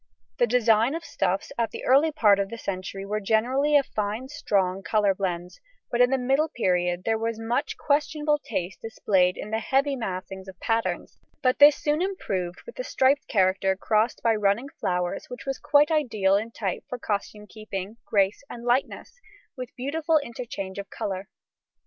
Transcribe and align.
The 0.39 0.47
designs 0.47 0.95
of 0.95 1.05
stuffs 1.05 1.51
at 1.59 1.69
the 1.69 1.85
early 1.85 2.11
part 2.11 2.39
of 2.39 2.49
the 2.49 2.57
century 2.57 3.05
were 3.05 3.19
generally 3.19 3.77
of 3.77 3.85
fine 3.85 4.29
strong 4.29 4.81
colour 4.81 5.13
blends, 5.13 5.61
but 5.91 6.01
in 6.01 6.09
the 6.09 6.17
middle 6.17 6.49
period 6.49 7.03
there 7.05 7.19
was 7.19 7.39
much 7.39 7.77
questionable 7.77 8.39
taste 8.39 8.81
displayed 8.81 9.37
in 9.37 9.51
the 9.51 9.59
heavy 9.59 9.95
massing 9.95 10.43
of 10.49 10.59
patterns, 10.59 11.19
but 11.43 11.59
this 11.59 11.75
soon 11.75 12.01
improved 12.01 12.63
with 12.65 12.77
the 12.77 12.83
striped 12.83 13.27
character 13.27 13.75
crossed 13.75 14.21
by 14.23 14.33
running 14.33 14.69
flowers 14.69 15.27
which 15.29 15.45
was 15.45 15.59
quite 15.59 15.91
ideal 15.91 16.35
in 16.35 16.49
type 16.49 16.83
for 16.89 16.97
costume 16.97 17.45
keeping, 17.45 17.97
grace, 18.03 18.41
and 18.49 18.65
lightness, 18.65 19.21
with 19.55 19.69
a 19.69 19.73
beautiful 19.77 20.17
interchange 20.17 20.79
of 20.79 20.89
colour. 20.89 21.27